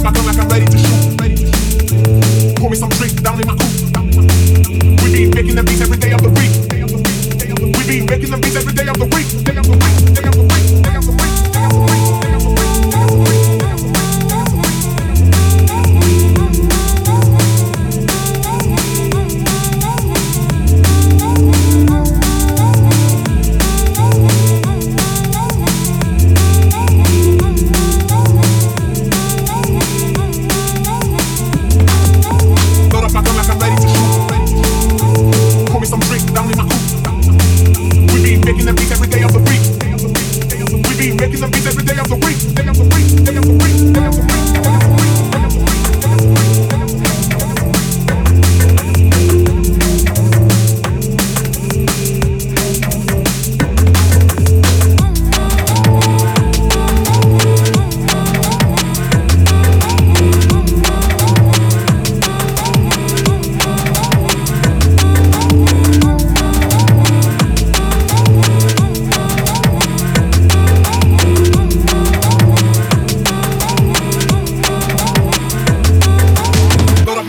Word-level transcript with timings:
up 0.00 0.04
my 0.04 0.12
gun 0.12 0.26
like 0.26 0.38
I'm 0.38 0.48
ready 0.48 0.66
to 0.66 0.78
shoot. 0.78 2.56
Pour 2.56 2.70
me 2.70 2.76
some 2.76 2.90
drink 2.90 3.22
down 3.22 3.40
in 3.40 3.46
my 3.46 3.54
coupe. 3.54 3.76
We 5.02 5.12
be 5.12 5.26
making 5.28 5.54
the 5.56 5.62
beats 5.62 5.80
every 5.80 5.98
day 5.98 6.12
of 6.12 6.22
the 6.22 6.30
week. 6.30 6.52
We 7.76 7.82
be 7.86 8.06
making 8.06 8.30
the 8.30 8.38
beats 8.38 8.56
every. 8.56 8.70
Day 8.70 8.88
of 8.88 8.96
the 8.96 9.04
week, 9.04 9.28
day 9.44 9.58
of 9.58 9.66
the 9.66 9.76
week, 9.76 10.09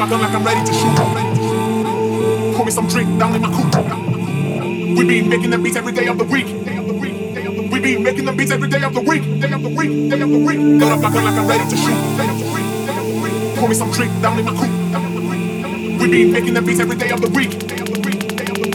My 0.01 0.09
gun 0.09 0.19
like 0.19 0.33
I'm 0.33 0.43
ready 0.43 0.65
to 0.65 0.73
shoot. 0.73 0.95
Pour 2.55 2.65
me 2.65 2.71
some 2.71 2.87
drink 2.87 3.19
down 3.19 3.35
in 3.35 3.41
my 3.43 3.49
coupe. 3.53 4.97
We 4.97 5.05
be 5.05 5.21
making 5.21 5.51
the 5.51 5.59
beats 5.59 5.75
every 5.75 5.91
day 5.91 6.07
of 6.07 6.17
the 6.17 6.23
week. 6.23 6.47
We 7.71 7.79
be 7.79 7.99
making 7.99 8.25
the 8.25 8.31
beats 8.31 8.49
every 8.49 8.67
day 8.67 8.81
of 8.81 8.95
the 8.95 9.01
week. 9.01 9.21
Day 9.39 9.53
of 9.53 9.61
the 9.61 9.69
week, 9.69 10.09
day 10.09 10.19
of 10.19 10.31
the 10.31 10.39
week. 10.39 10.57
Load 10.57 10.91
up 10.91 11.01
my 11.01 11.11
gun 11.13 11.23
like 11.23 11.35
I'm 11.35 11.47
ready 11.47 11.69
to 11.69 11.77
shoot. 11.77 13.57
Pour 13.59 13.69
me 13.69 13.75
some 13.75 13.91
drink 13.91 14.11
down 14.23 14.39
in 14.39 14.45
my 14.45 14.53
coupe. 14.57 16.01
We 16.01 16.09
be 16.09 16.31
making 16.31 16.55
the 16.55 16.63
beats 16.63 16.79
every 16.79 16.95
day 16.95 17.11
of 17.11 17.21
the 17.21 17.29
week. 17.29 17.51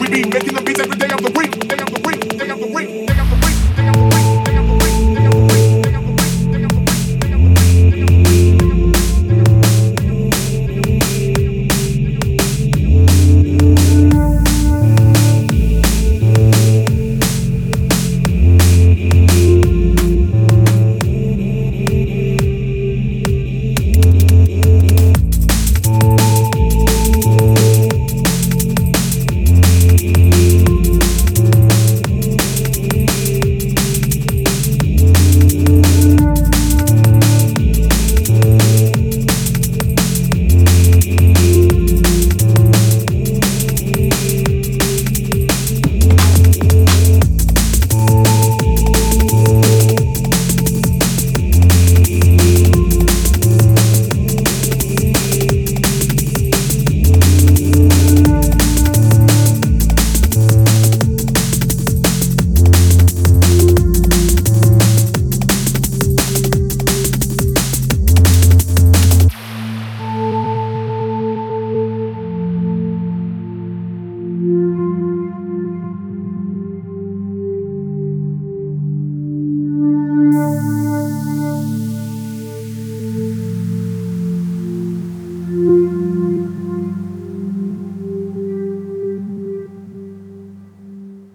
We 0.01 0.09
be 0.09 0.31
making 0.31 0.55
the 0.55 0.63
beats 0.65 0.79
every 0.79 0.97
day 0.97 1.11
of 1.11 1.25
the 1.25 1.33
week. 1.37 1.56